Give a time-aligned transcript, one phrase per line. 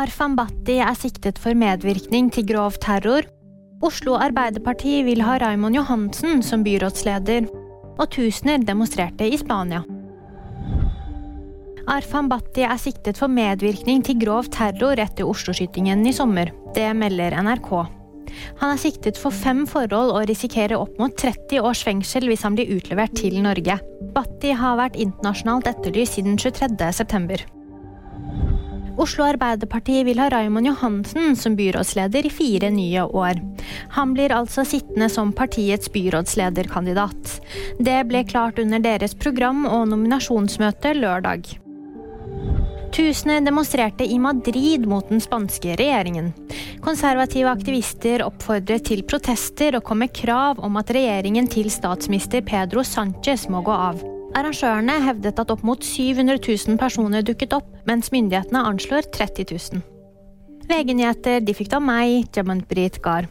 [0.00, 3.26] Arfan Bhatti er siktet for medvirkning til grov terror.
[3.84, 7.50] Oslo Arbeiderparti vil ha Raymond Johansen som byrådsleder.
[8.00, 9.82] Og tusener demonstrerte i Spania.
[11.90, 16.54] Arfan Bhatti er siktet for medvirkning til grov terror etter Oslo-skytingen i sommer.
[16.72, 17.70] Det melder NRK.
[18.62, 22.56] Han er siktet for fem forhold og risikerer opp mot 30 års fengsel hvis han
[22.56, 23.76] blir utlevert til Norge.
[24.16, 27.59] Bhatti har vært internasjonalt etterlyst siden 23.9.
[29.00, 33.40] Oslo Arbeiderparti vil ha Raymond Johansen som byrådsleder i fire nye år.
[33.96, 37.40] Han blir altså sittende som partiets byrådslederkandidat.
[37.80, 41.48] Det ble klart under deres program- og nominasjonsmøte lørdag.
[42.92, 46.34] Tusener demonstrerte i Madrid mot den spanske regjeringen.
[46.84, 52.84] Konservative aktivister oppfordret til protester og kom med krav om at regjeringen til statsminister Pedro
[52.84, 54.19] Sánchez må gå av.
[54.30, 59.82] Arrangørene hevdet at opp mot 700 000 personer dukket opp, mens myndighetene anslår 30 000.
[60.70, 63.26] VG-nyheter de fikk av meg, Jamanpreet Gahr.